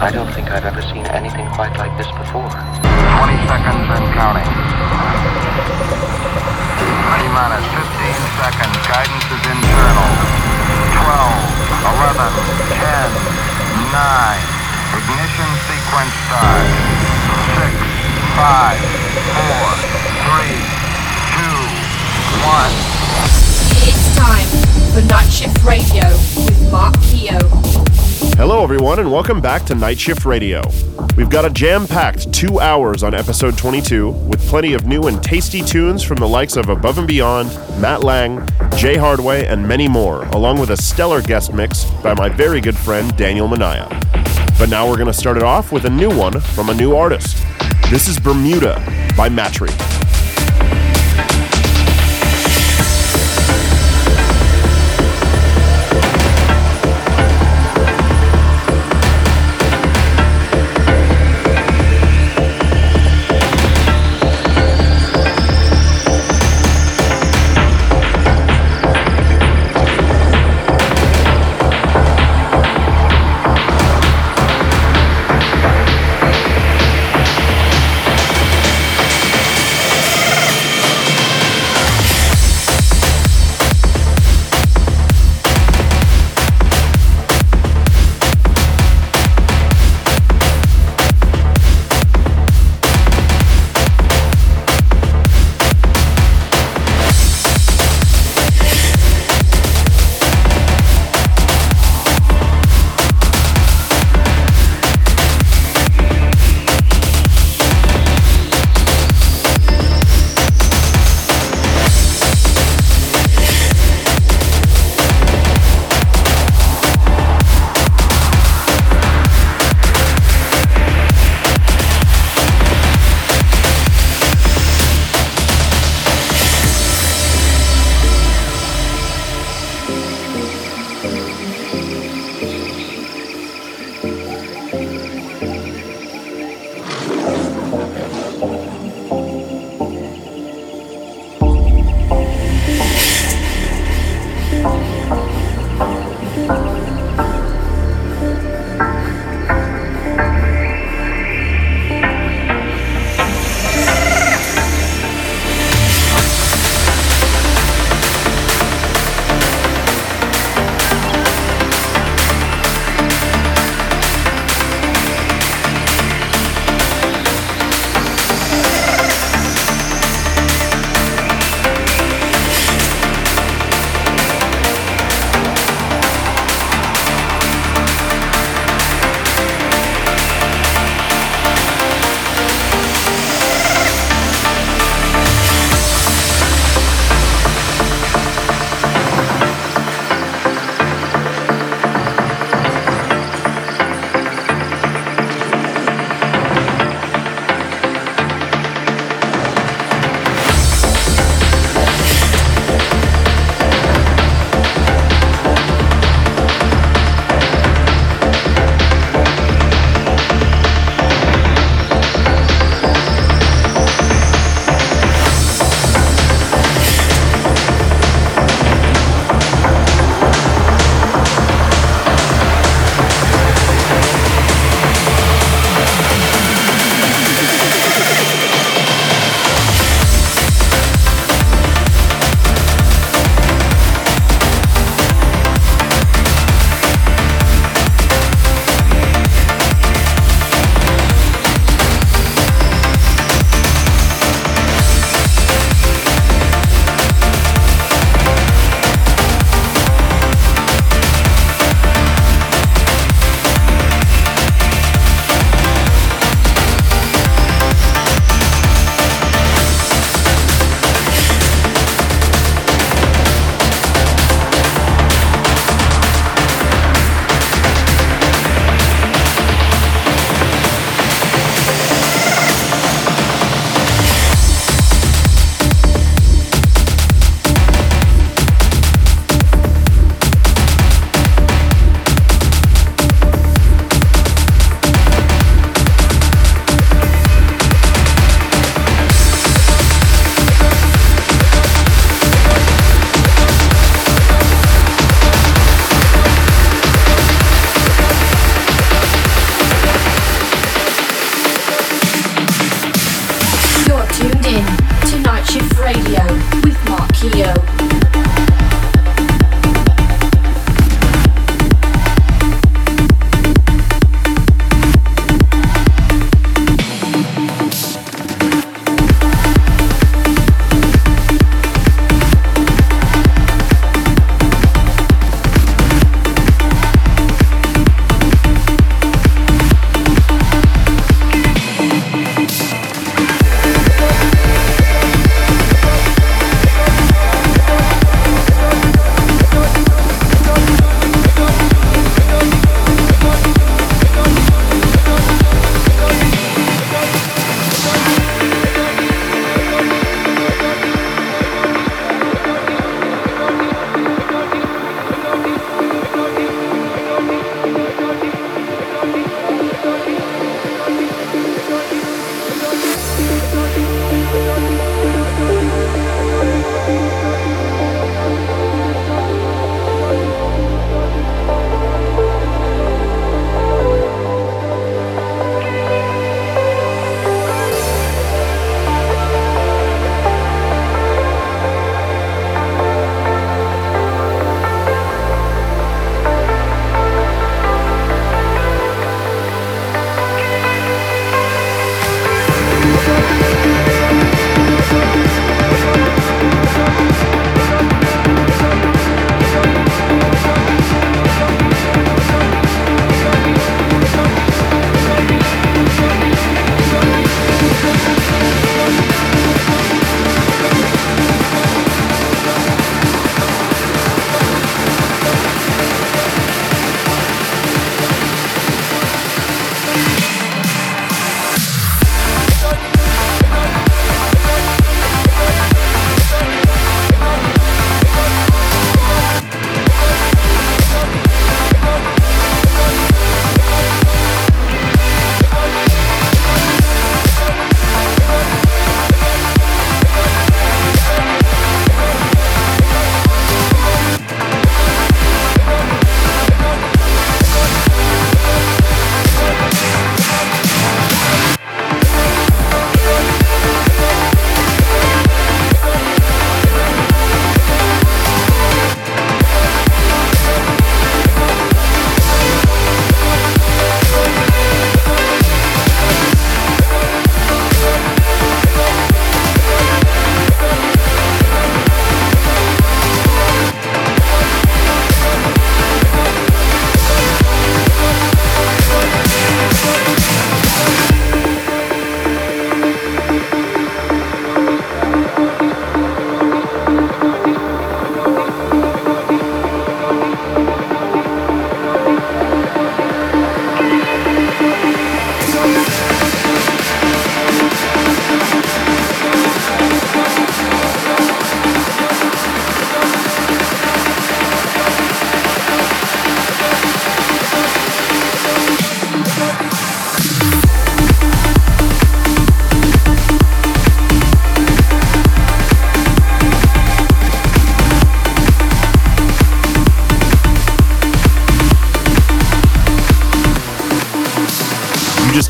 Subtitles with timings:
[0.00, 2.48] I don't think I've ever seen anything quite like this before.
[2.48, 4.48] 20 seconds and counting.
[6.80, 7.84] T minus 15
[8.40, 8.80] seconds.
[8.88, 10.10] Guidance is internal.
[11.04, 12.32] 12, 11,
[12.80, 13.12] 10,
[13.92, 14.40] 9.
[15.04, 16.64] Ignition sequence start.
[17.60, 17.76] 6,
[18.40, 19.84] 5, 4,
[20.32, 20.64] 3,
[21.44, 21.60] 2,
[22.48, 22.72] 1.
[23.84, 24.48] It's time
[24.96, 26.08] for Night Shift Radio
[26.48, 27.89] with Mark Keogh.
[28.40, 30.62] Hello, everyone, and welcome back to Night Shift Radio.
[31.14, 35.22] We've got a jam packed two hours on episode 22 with plenty of new and
[35.22, 37.50] tasty tunes from the likes of Above and Beyond,
[37.82, 38.38] Matt Lange,
[38.78, 42.78] Jay Hardway, and many more, along with a stellar guest mix by my very good
[42.78, 43.90] friend Daniel Manaya.
[44.58, 46.96] But now we're going to start it off with a new one from a new
[46.96, 47.36] artist.
[47.90, 48.82] This is Bermuda
[49.18, 49.68] by Matri.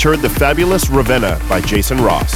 [0.01, 2.33] Just heard The Fabulous Ravenna by Jason Ross.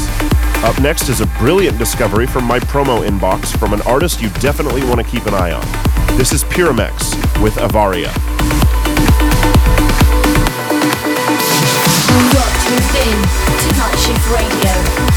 [0.64, 4.83] Up next is a brilliant discovery from my promo inbox from an artist you definitely
[4.85, 5.64] want to keep an eye on.
[6.18, 8.12] This is Pyramex with Avaria.
[13.61, 15.13] To Night Shift Radio.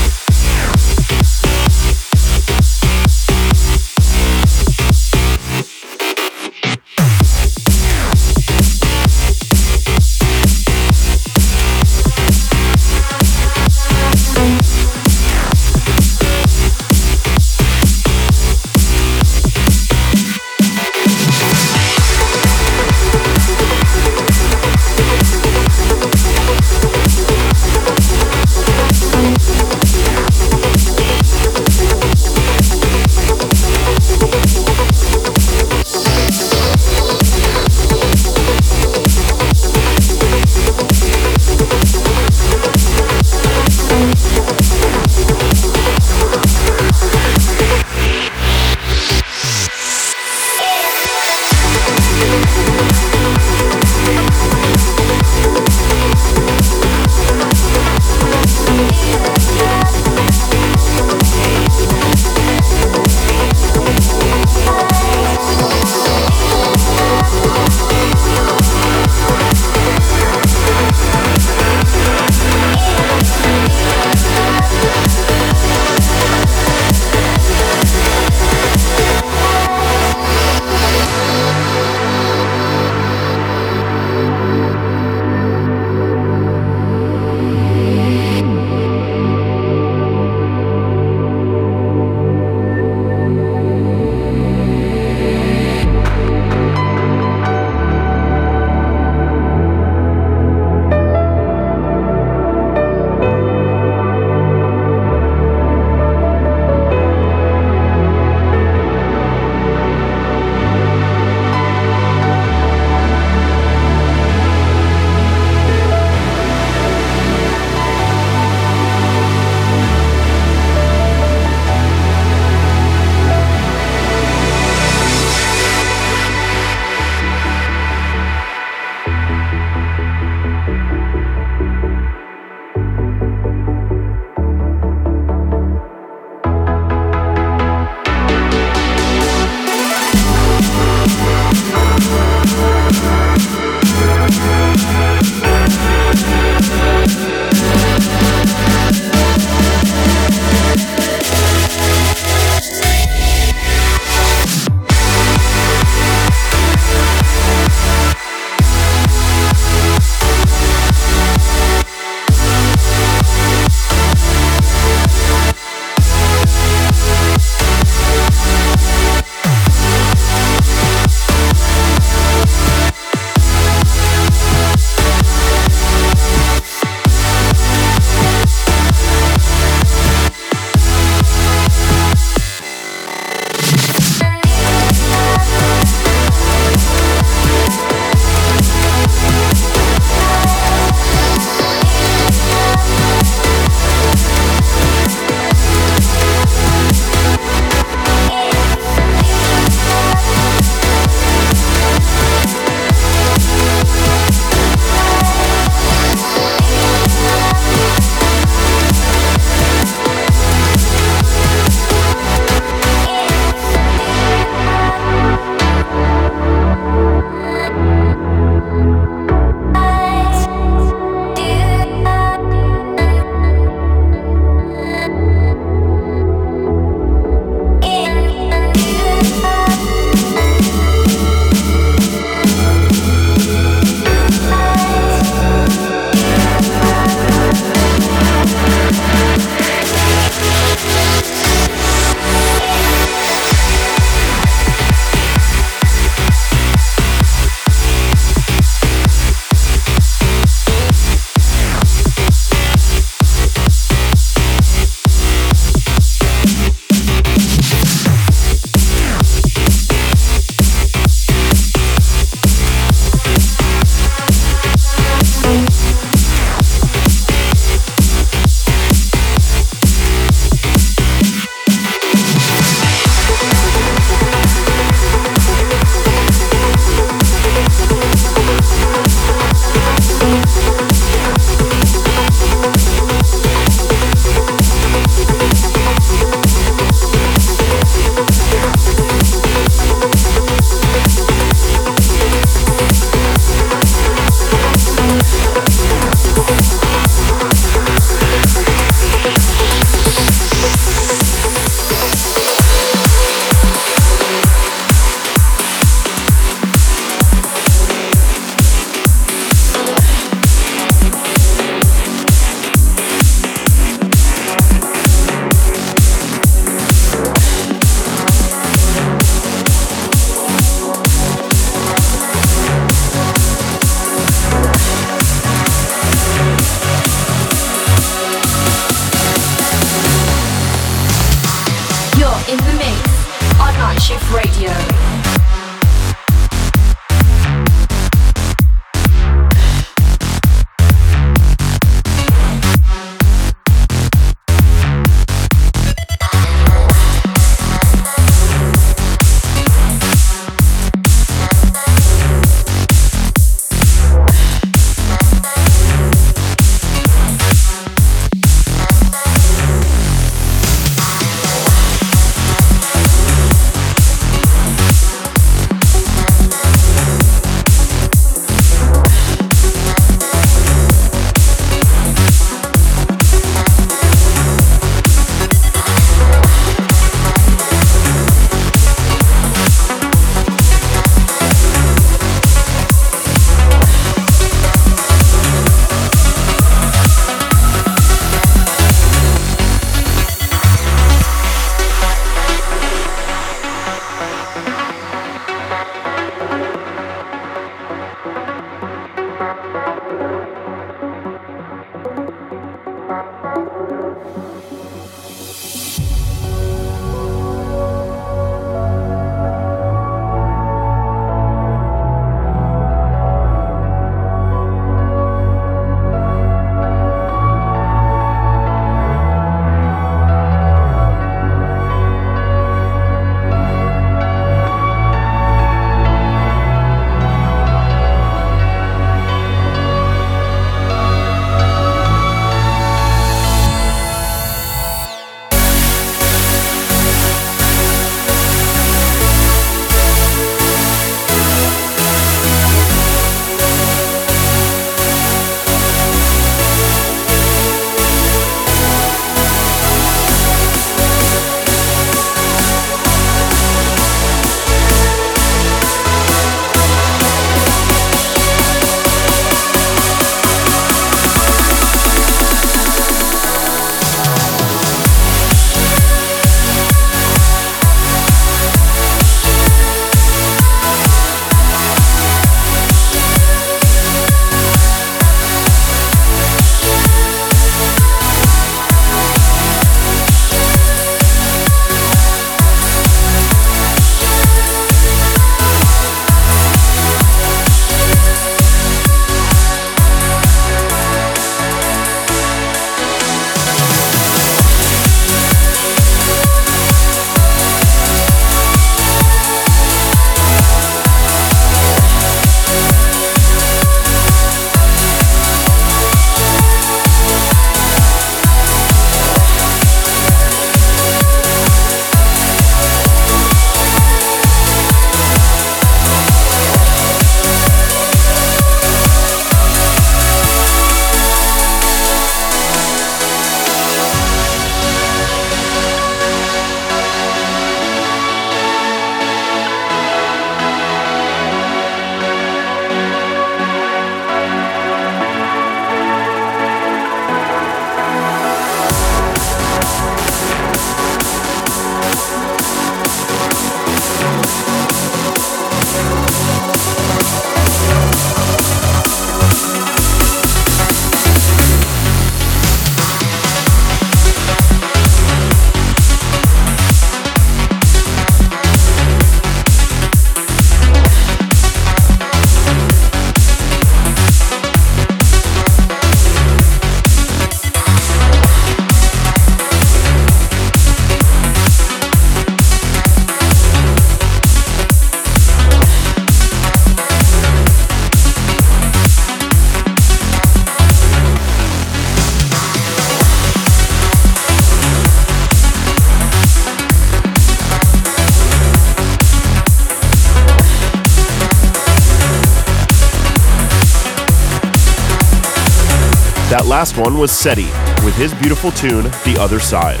[596.82, 597.66] Last one was SETI
[598.04, 600.00] with his beautiful tune, The Other Side.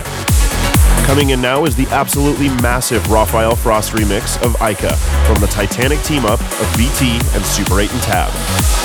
[1.06, 4.96] Coming in now is the absolutely massive Rafael Frost remix of Ica
[5.28, 8.81] from the Titanic team up of BT and Super 8 and Tab.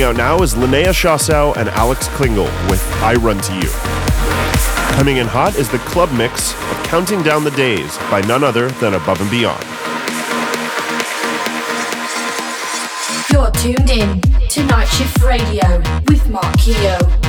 [0.00, 3.68] Mixing out now is Linnea Chassel and Alex Klingel with I Run to You.
[4.96, 8.70] Coming in hot is the club mix of Counting Down the Days by none other
[8.80, 9.62] than Above and Beyond.
[13.30, 17.19] You're tuned in to Night Shift Radio with Mark Keogh.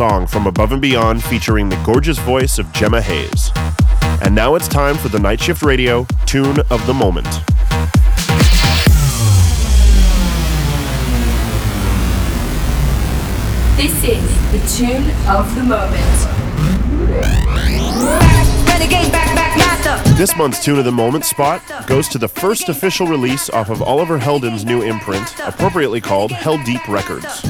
[0.00, 3.50] Song from Above and Beyond featuring the gorgeous voice of Gemma Hayes.
[4.22, 7.26] And now it's time for the Night Shift Radio Tune of the Moment.
[13.76, 16.40] This is the tune of the moment.
[20.16, 23.82] This month's Tune of the Moment spot goes to the first official release off of
[23.82, 27.49] Oliver Heldens' new imprint, appropriately called Heldeep Records.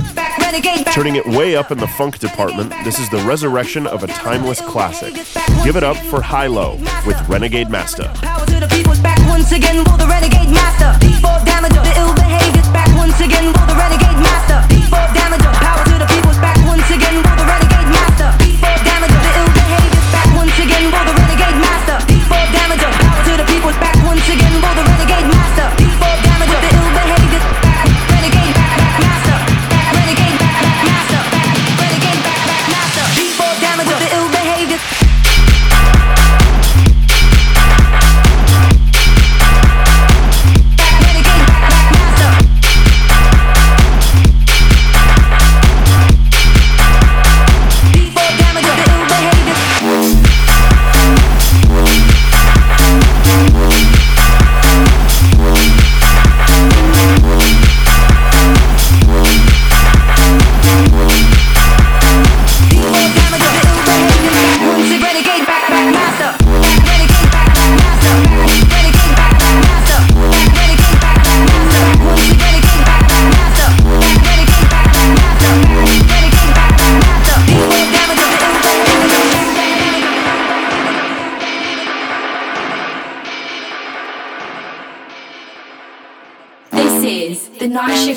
[0.50, 4.60] Turning it way up in the funk department, this is the resurrection of a timeless
[4.60, 5.14] classic.
[5.62, 6.74] Give it up for HI-LO
[7.06, 8.10] with Renegade Master.
[8.18, 10.90] Power to the people's back once again, will the renegade master.
[10.98, 14.58] Default damager, the ill behavior back once again, will the renegade master.
[14.74, 18.30] Default damager, power to the people's back once again, will the renegade master.
[18.42, 21.96] Default damager, the ill behavior back once again, will the renegade master.
[22.10, 25.69] Default damager, power to the people's back once again, will the renegade master.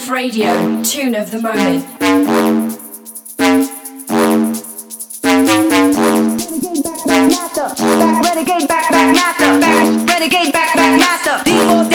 [0.04, 1.86] Shift Radio tune of the moment.
[8.24, 9.60] Renegade back, back master.
[9.60, 11.93] Back, renegade back, back master.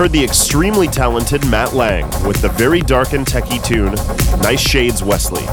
[0.00, 3.92] Heard the extremely talented Matt Lange with the very dark and techie tune,
[4.40, 5.44] Nice Shades Wesley.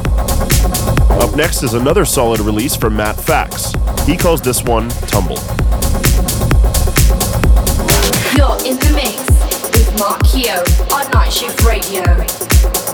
[1.22, 3.74] Up next is another solid release from Matt Fax.
[4.06, 5.36] He calls this one Tumble.
[8.38, 9.28] You're in the mix
[9.76, 10.64] with Mark Keogh
[10.96, 12.87] on Night Shift Radio.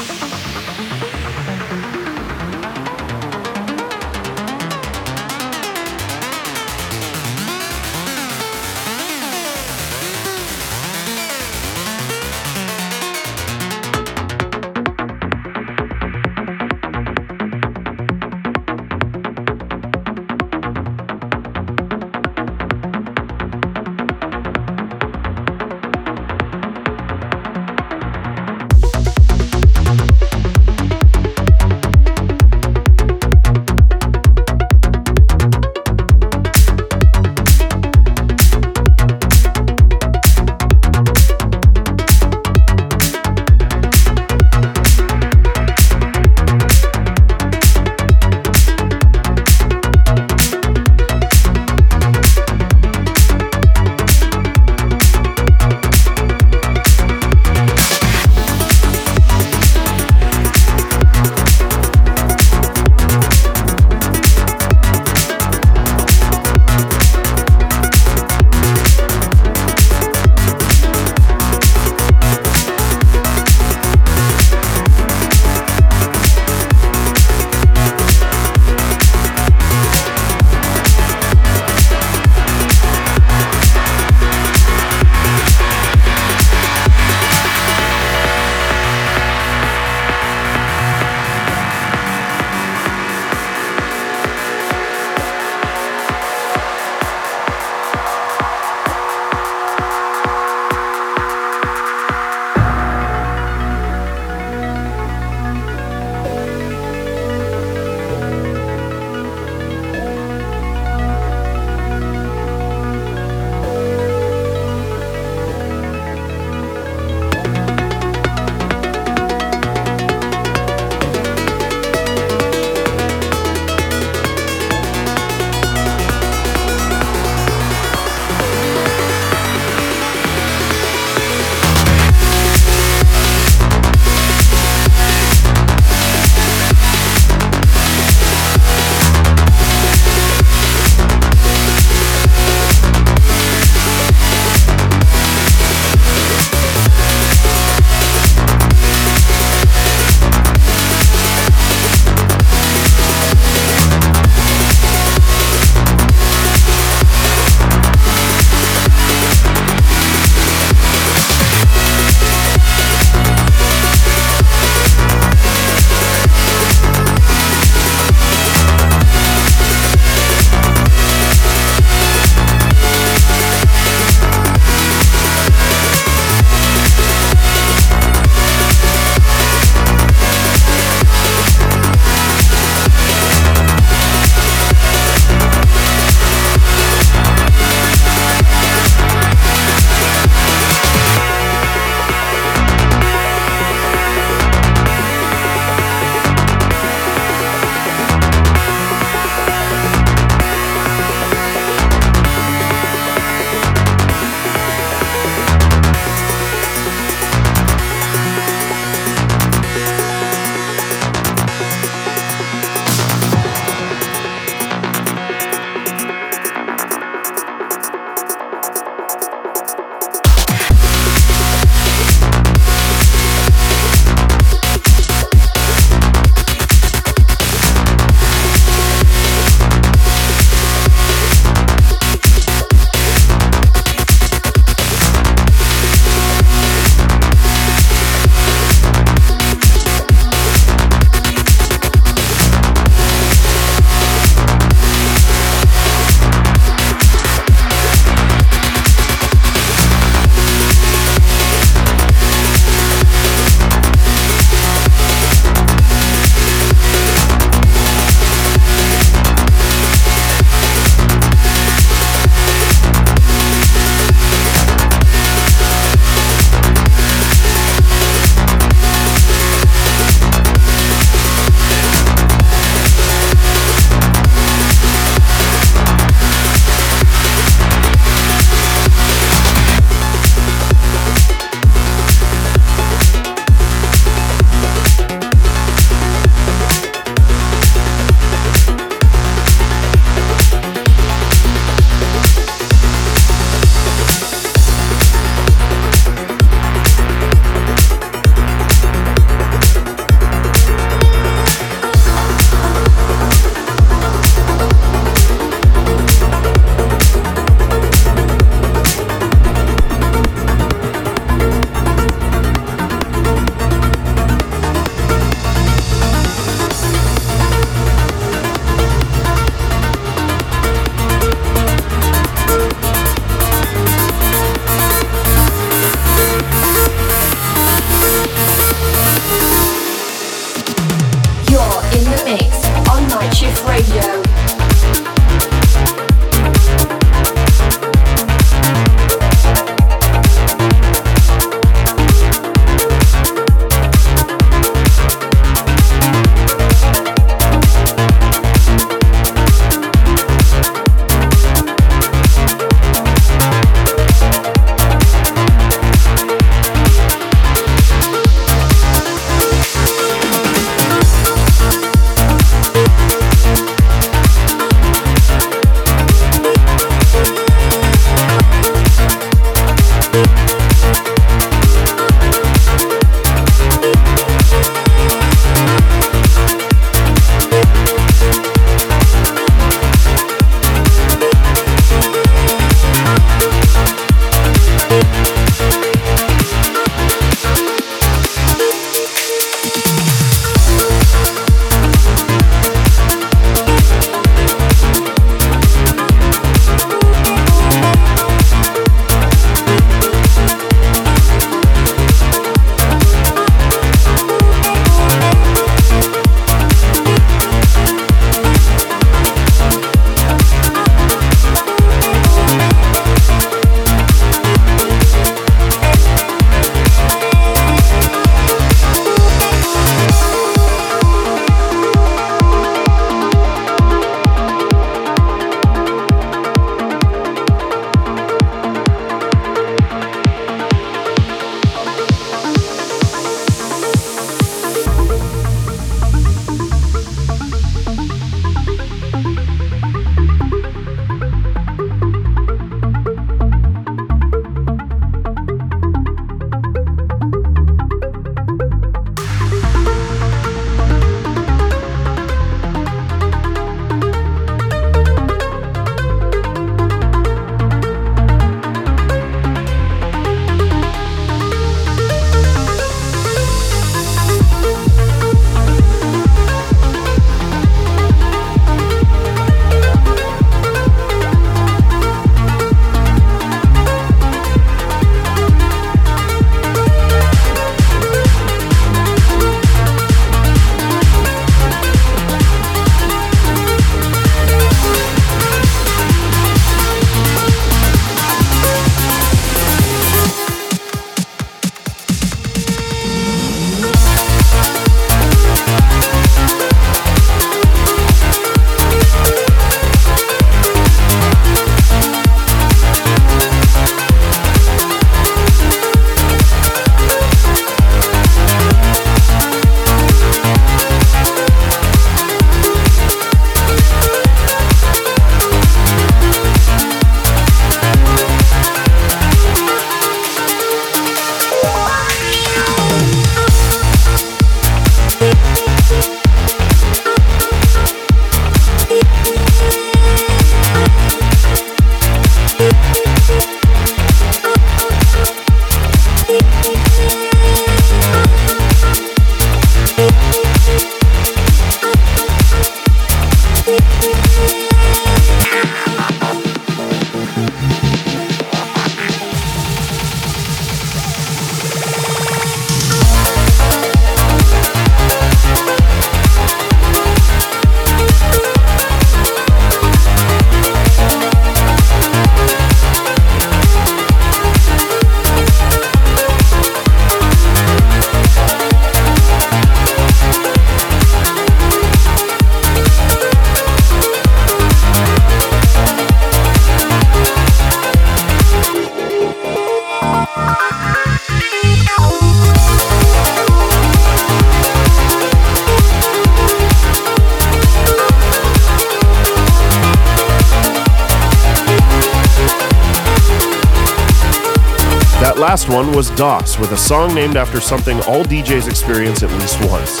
[596.16, 600.00] DOS with a song named after something all DJs experience at least once.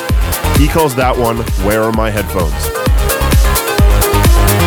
[0.58, 2.52] He calls that one Where Are My Headphones?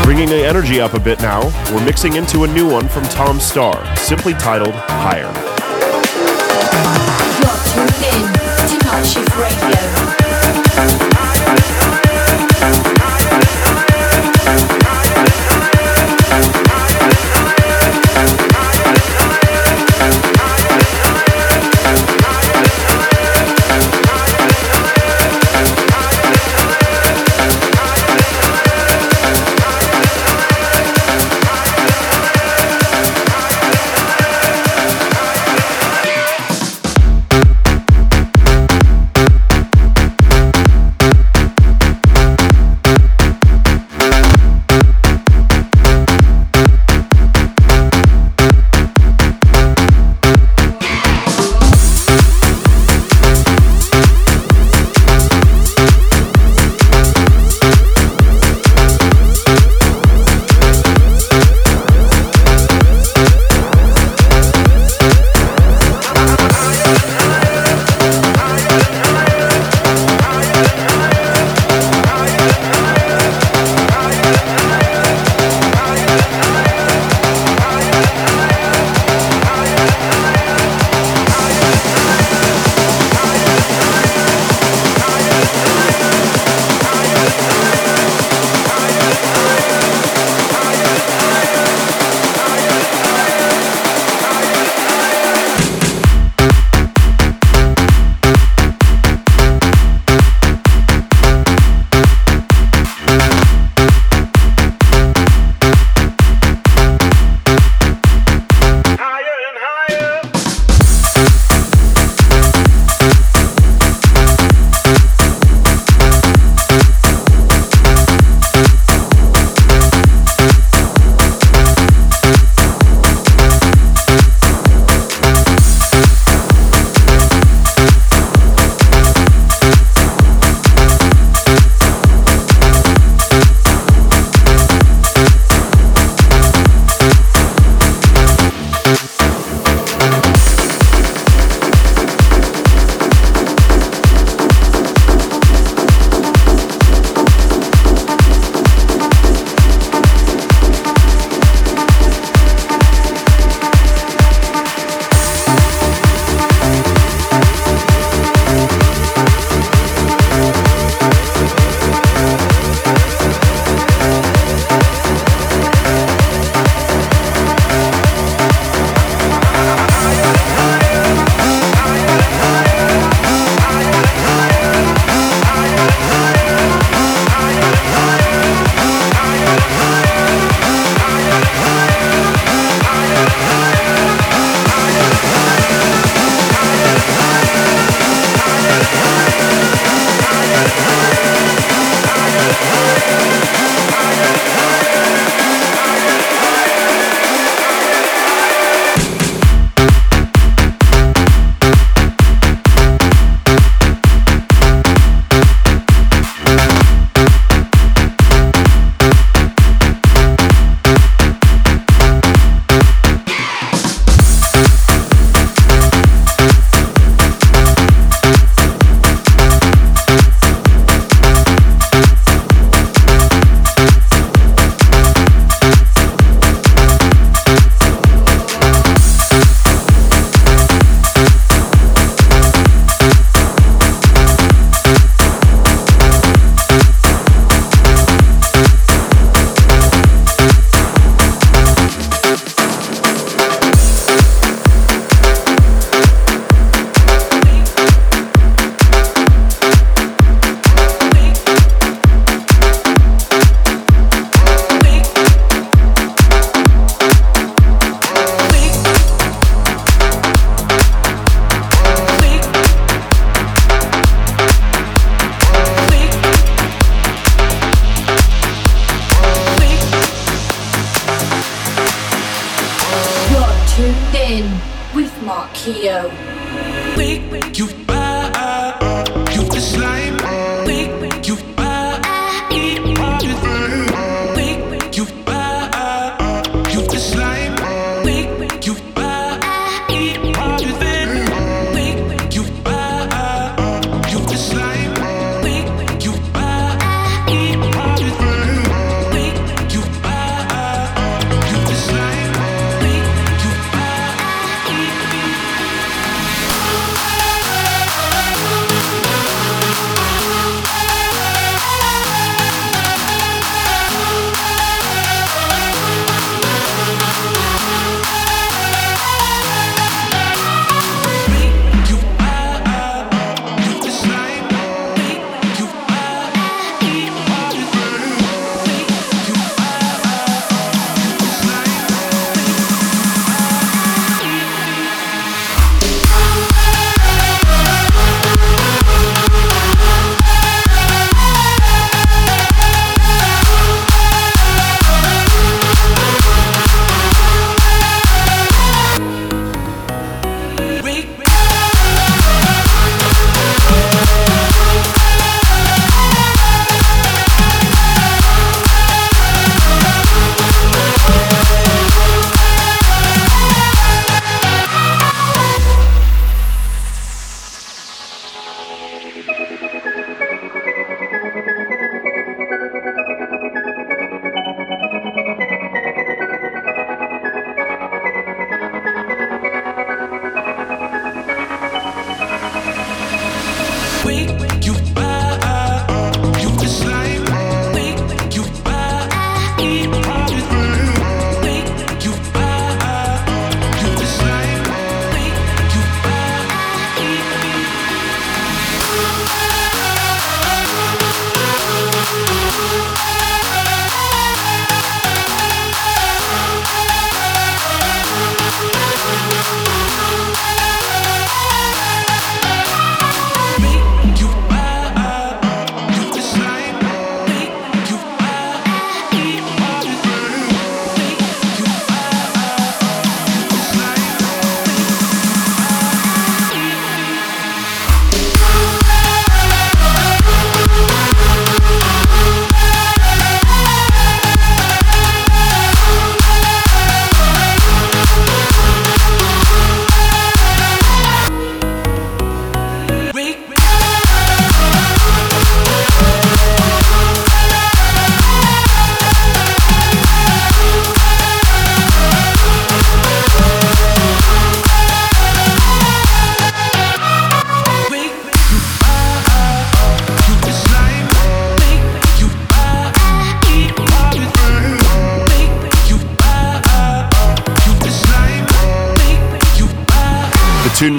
[0.06, 1.42] Bringing the energy up a bit now,
[1.74, 5.47] we're mixing into a new one from Tom Starr, simply titled Higher.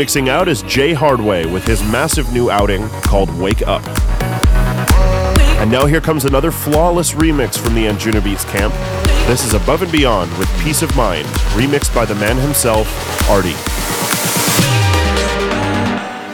[0.08, 3.86] Mixing out is Jay Hardway with his massive new outing called Wake Up.
[5.60, 8.72] And now here comes another flawless remix from the Anjunabeats camp.
[9.26, 12.88] This is Above and Beyond with Peace of Mind, remixed by the man himself,
[13.28, 13.50] Arty.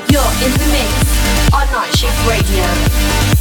[0.06, 3.33] You're in the mix on Night Shift Radio.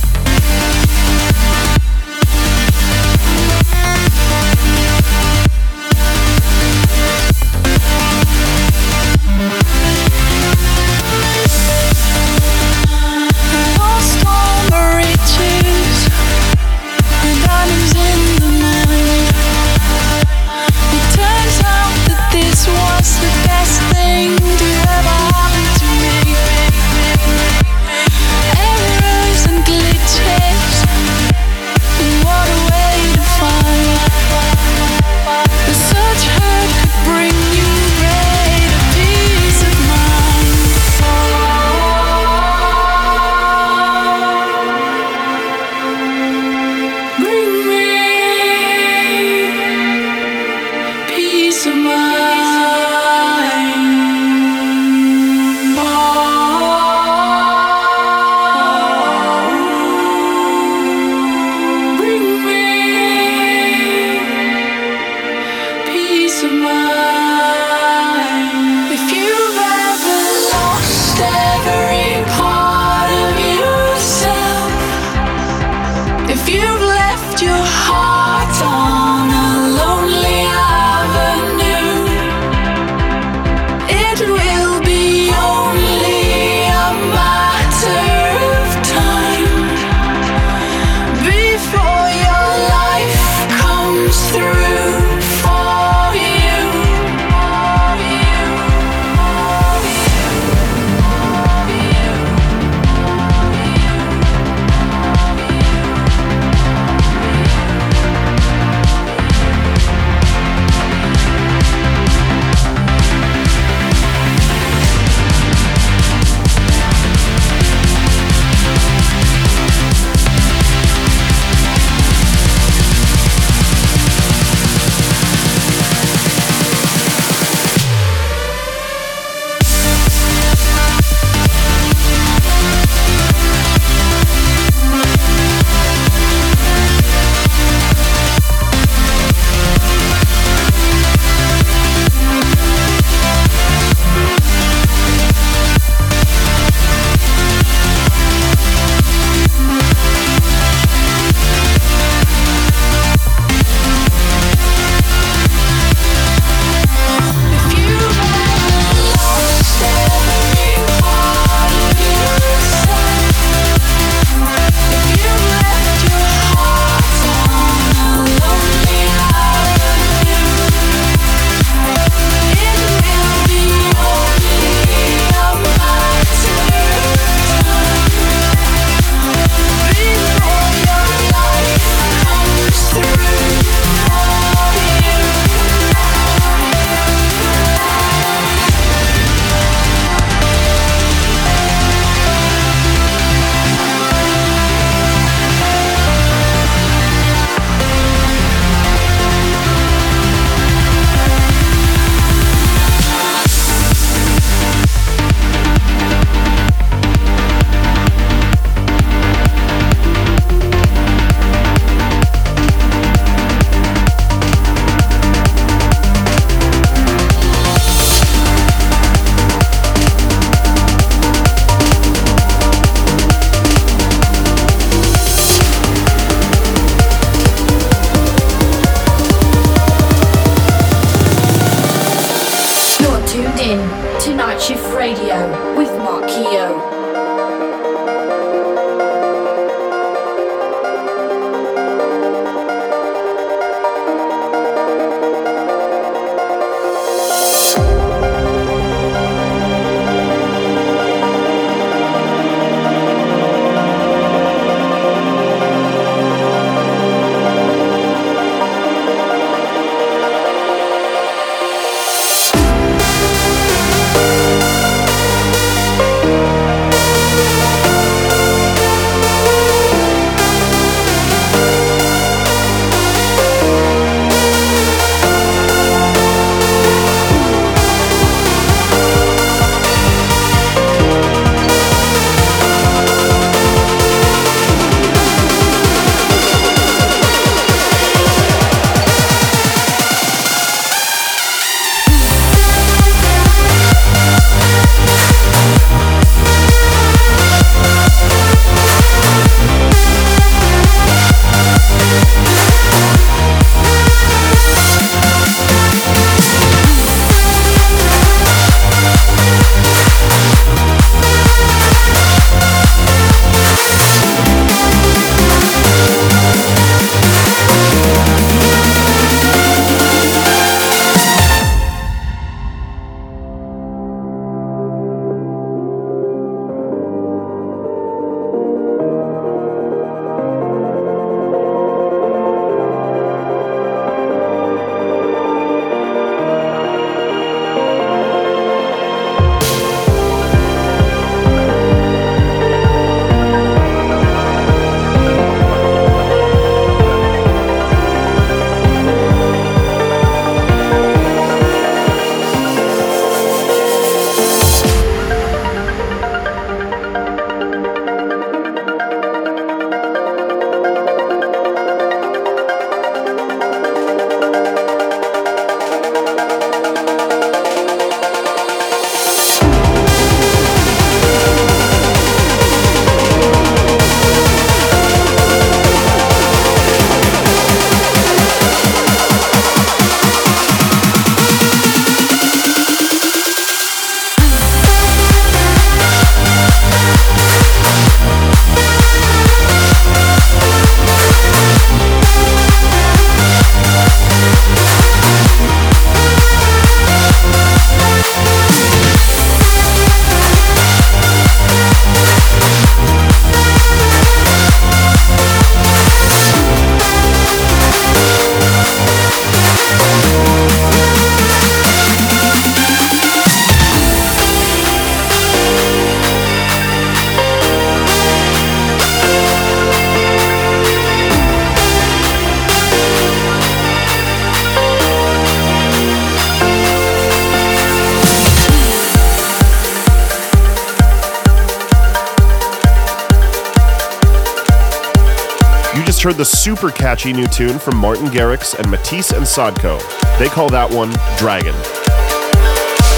[436.33, 439.99] heard the super catchy new tune from Martin Garrix and Matisse and Sadko.
[440.39, 441.75] They call that one Dragon.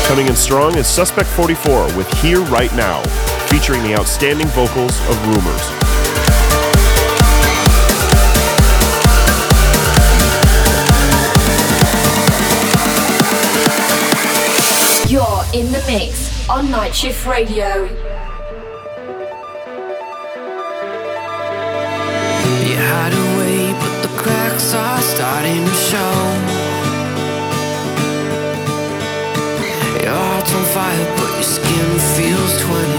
[0.07, 3.01] Coming in strong is Suspect 44 with Here Right Now,
[3.47, 5.65] featuring the outstanding vocals of Rumors.
[15.09, 18.14] You're in the mix on Night Shift Radio.
[25.45, 26.13] starting to show.
[30.03, 32.94] Your heart's on fire, but your skin feels 20.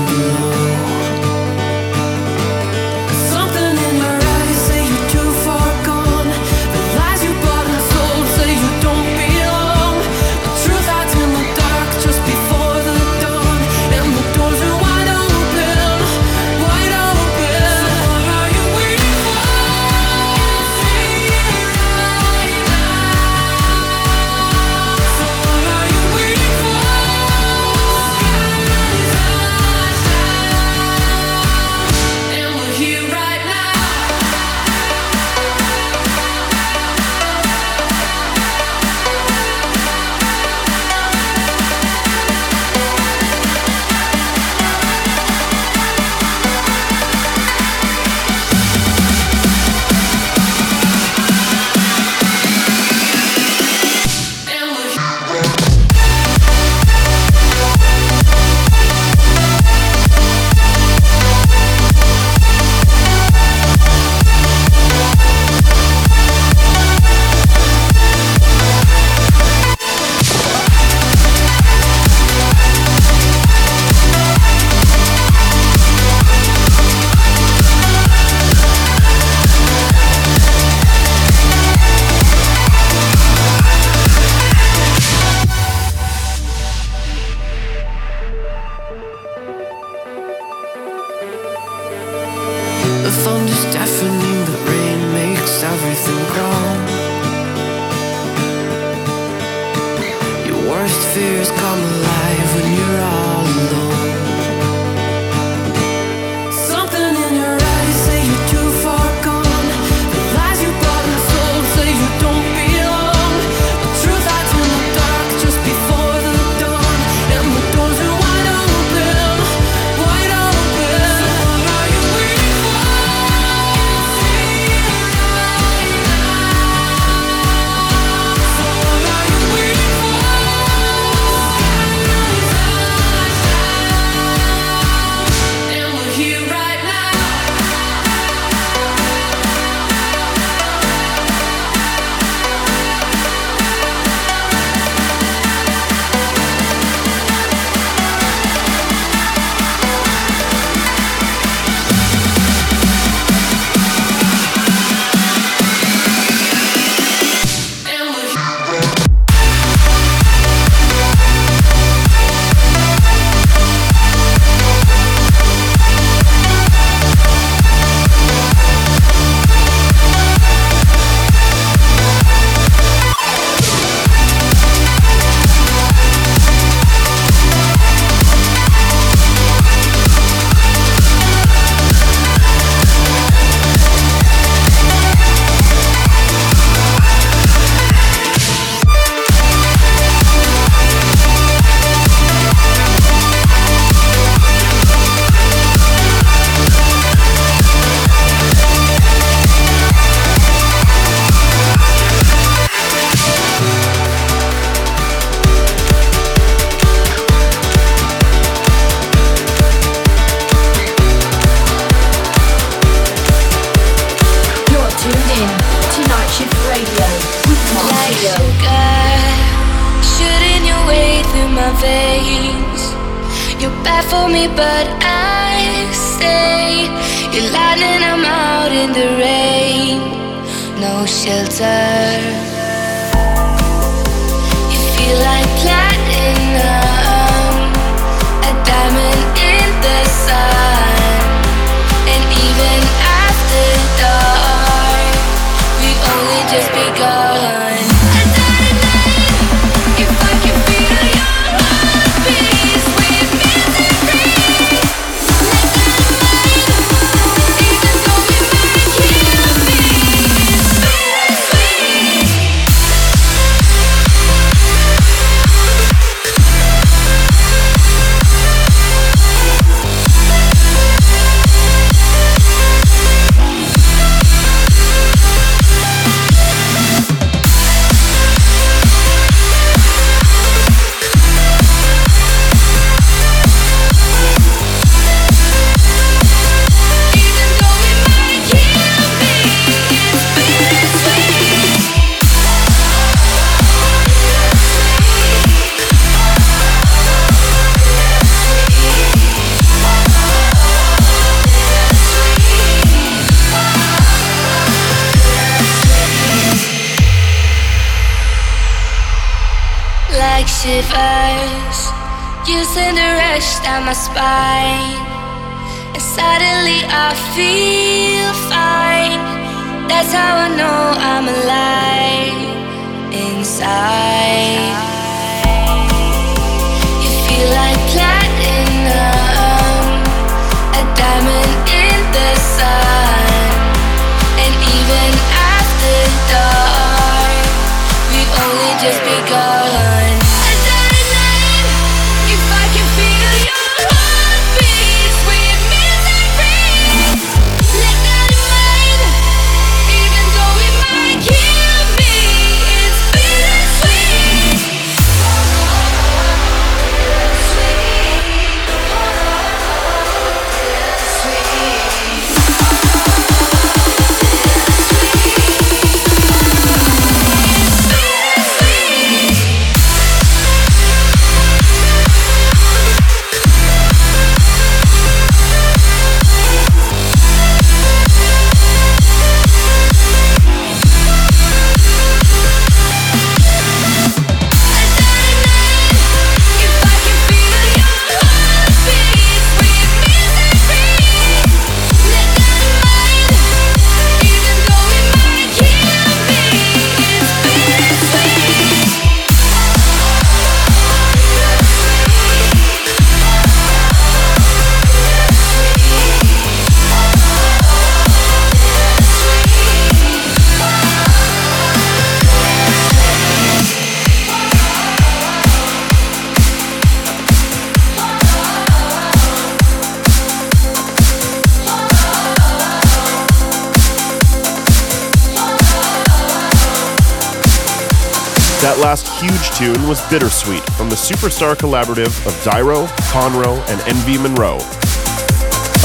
[428.67, 434.19] That last huge tune was Bittersweet from the Superstar collaborative of Dyro, Conro, and Envy
[434.19, 434.59] Monroe.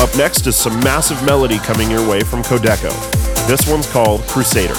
[0.03, 2.89] Up next is some massive melody coming your way from Codeko.
[3.45, 4.73] This one's called Crusader.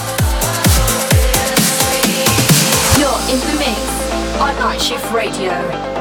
[2.98, 3.78] You're in the mix
[4.40, 5.91] on Night Shift Radio.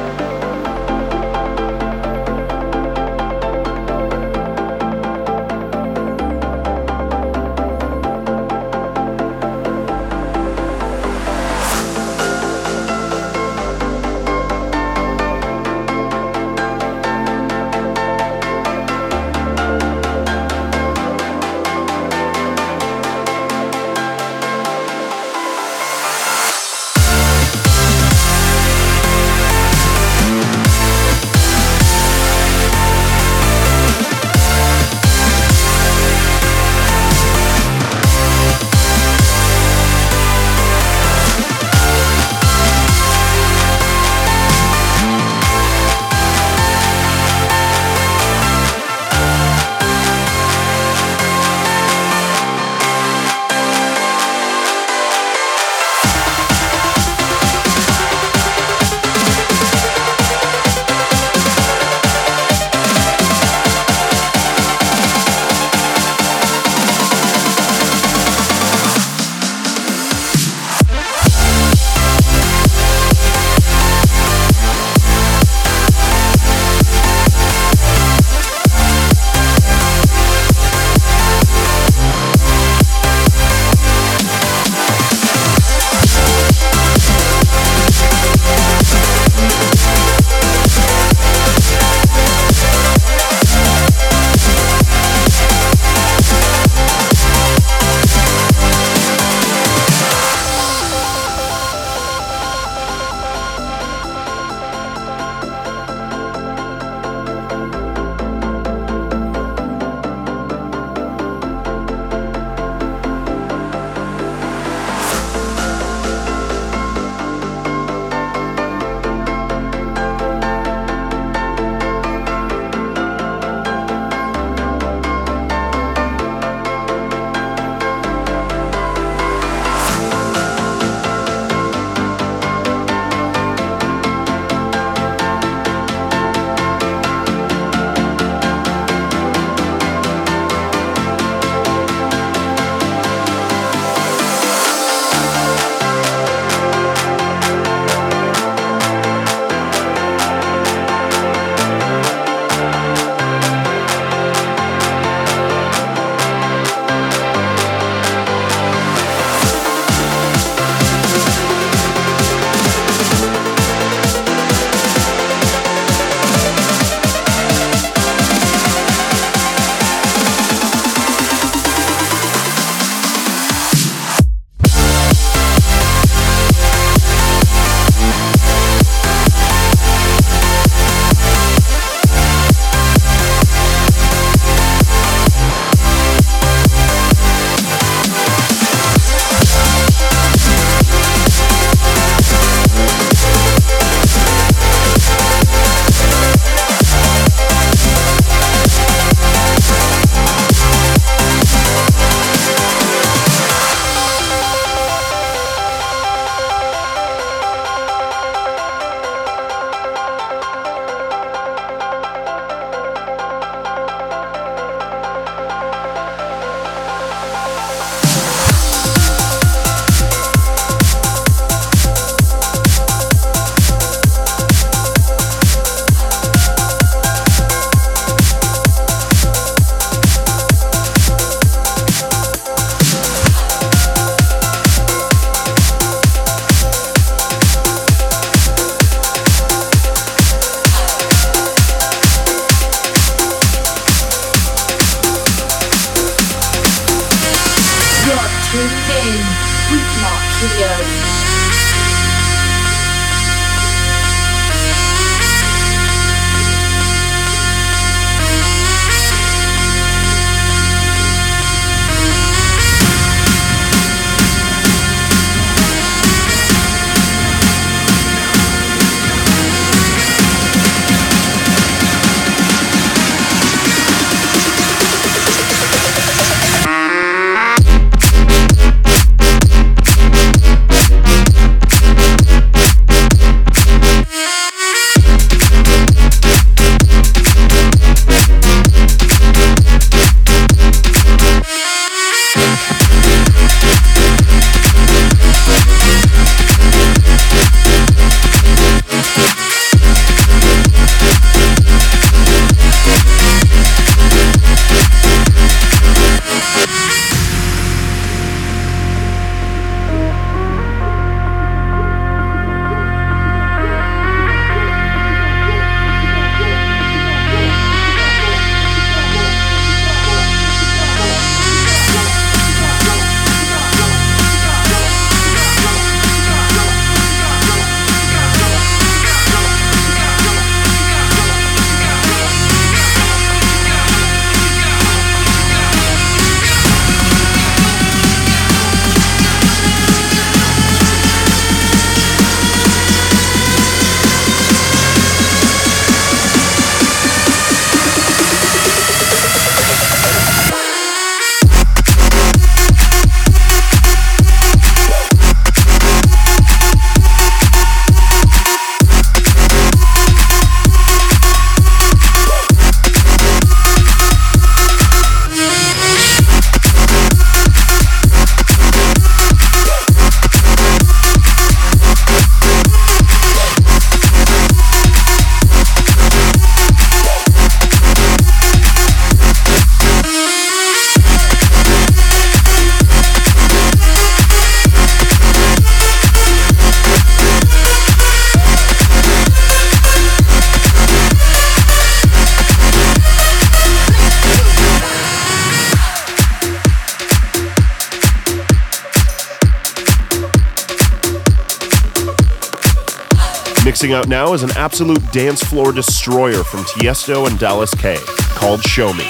[404.02, 407.96] Out now is an absolute dance floor destroyer from Tiesto and Dallas K,
[408.34, 409.04] called Show Me.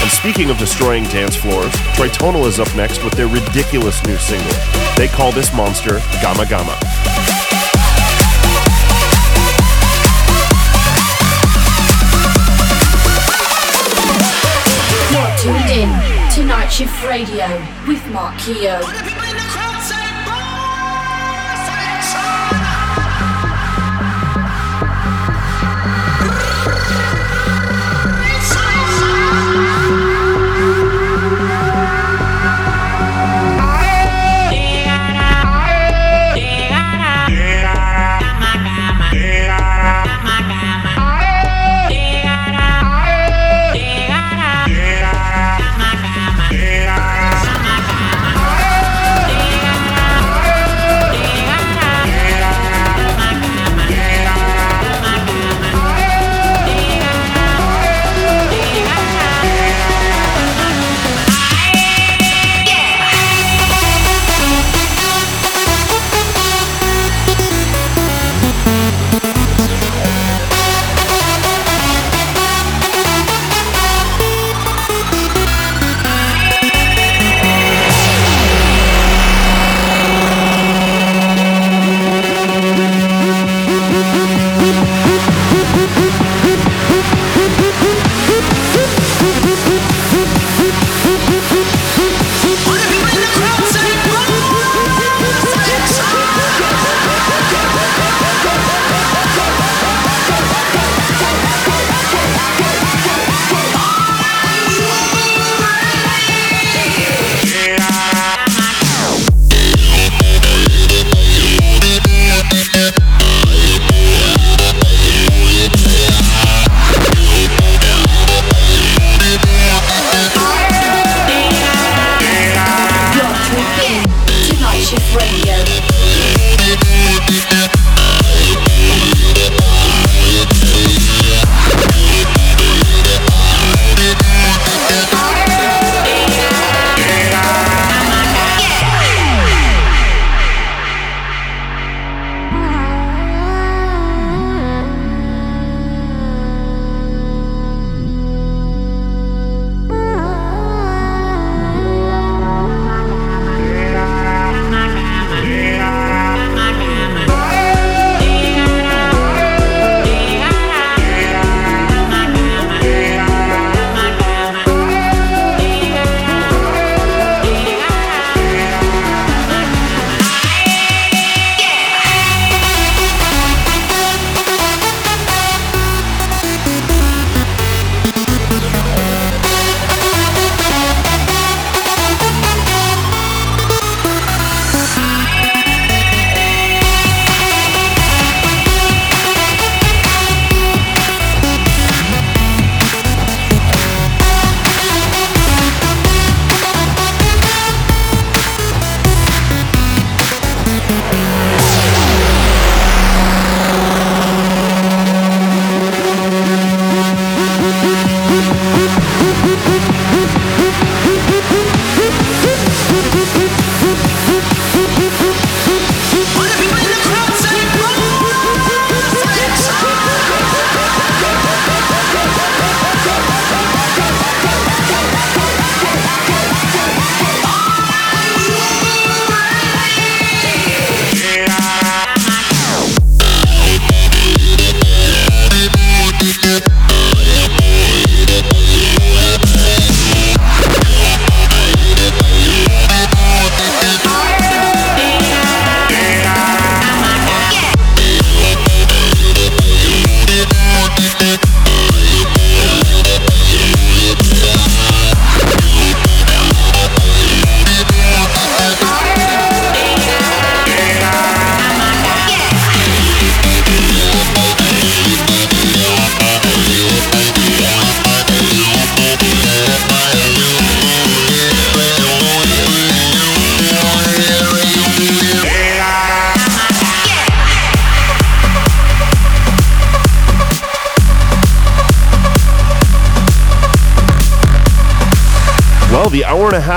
[0.00, 4.52] And speaking of destroying dance floors, Tritonal is up next with their ridiculous new single.
[4.96, 6.78] They call this monster Gamma Gamma.
[15.38, 15.88] Tuned in
[16.34, 17.46] to Night Shift Radio
[17.86, 19.27] with Mark Keogh.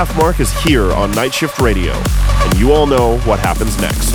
[0.04, 4.10] Half mark is here on Night Shift Radio, and you all know what happens next.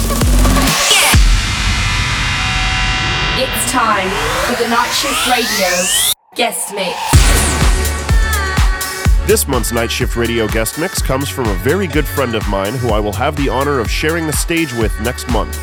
[3.40, 4.10] It's time
[4.44, 5.72] for the Night Shift Radio
[6.36, 6.98] guest mix.
[9.30, 12.74] This month's Night Shift Radio guest mix comes from a very good friend of mine
[12.74, 15.58] who I will have the honor of sharing the stage with next month.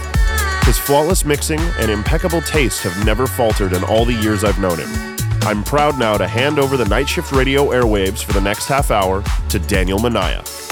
[0.65, 4.79] His flawless mixing and impeccable taste have never faltered in all the years I've known
[4.79, 5.14] him.
[5.47, 8.91] I'm proud now to hand over the Night Shift Radio airwaves for the next half
[8.91, 10.64] hour to Daniel Manaya.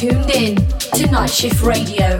[0.00, 0.56] Tuned in
[0.94, 2.18] to Night Shift Radio.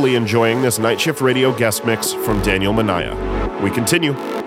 [0.00, 3.12] Thoroughly enjoying this Night Shift Radio guest mix from Daniel Manaya.
[3.62, 4.39] We continue.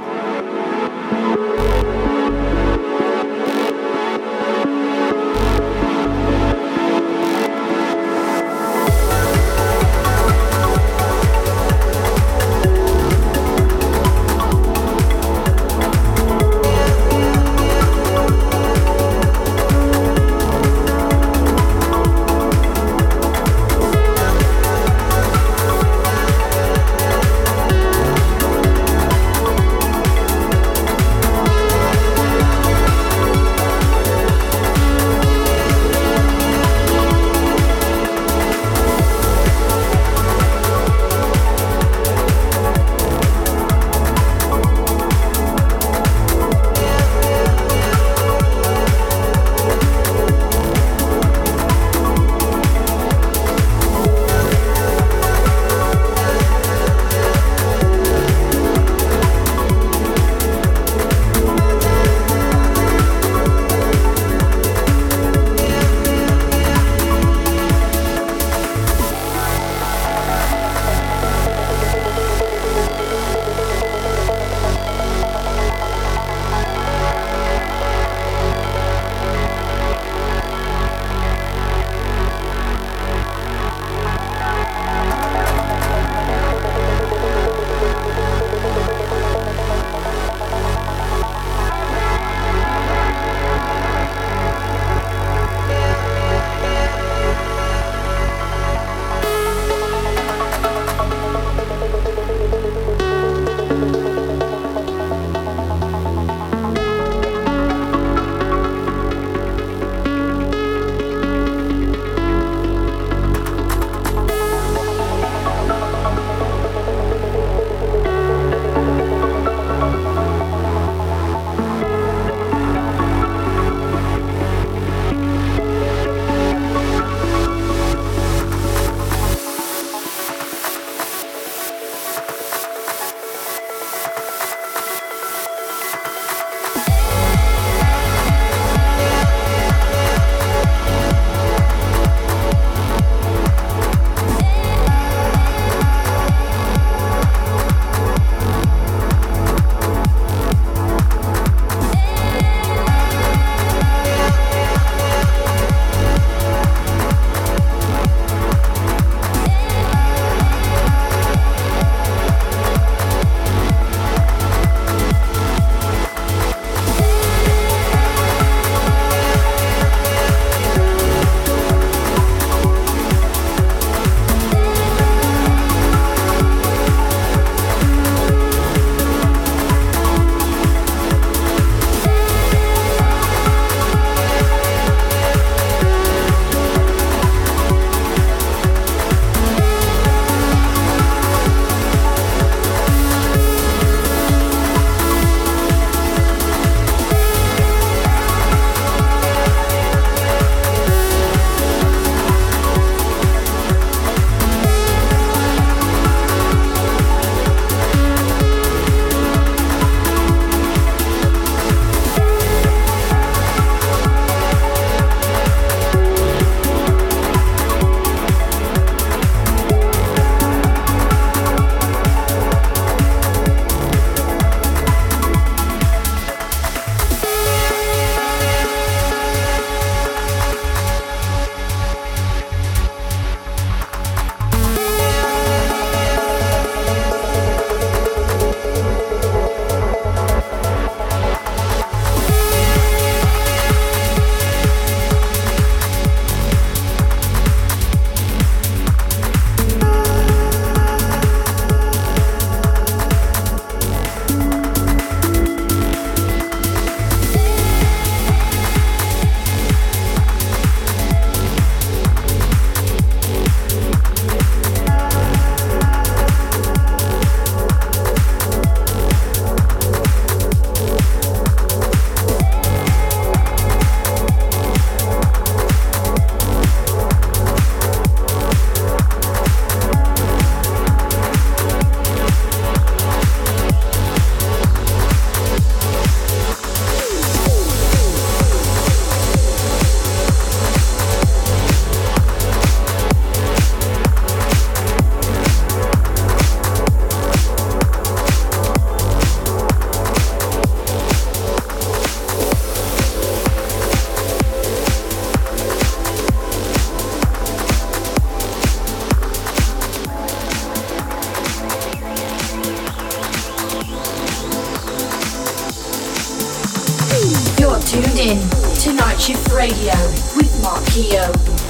[317.93, 319.93] Tuned in to Night Shift Radio
[320.35, 321.62] with Mark Keogh.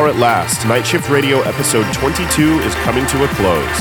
[0.00, 0.66] Are at last.
[0.66, 3.80] Night Shift Radio episode 22 is coming to a close.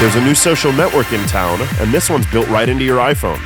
[0.00, 3.38] There's a new social network in town, and this one's built right into your iPhone.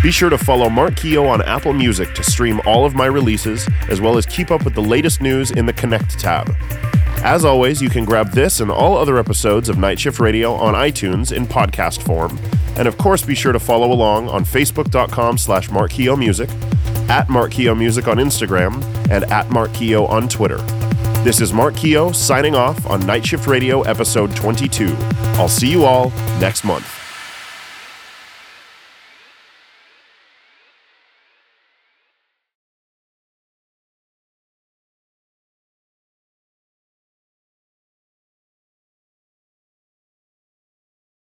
[0.00, 3.68] Be sure to follow Mark Keogh on Apple Music to stream all of my releases,
[3.88, 6.54] as well as keep up with the latest news in the Connect tab.
[7.24, 10.74] As always, you can grab this and all other episodes of Night Shift Radio on
[10.74, 12.38] iTunes in podcast form.
[12.76, 16.48] And of course, be sure to follow along on facebook.com slash Mark Music,
[17.08, 20.59] at Mark Music on Instagram, and at Mark on Twitter.
[21.22, 24.96] This is Mark Keogh signing off on Night Shift Radio episode 22.
[25.36, 26.08] I'll see you all
[26.40, 26.99] next month.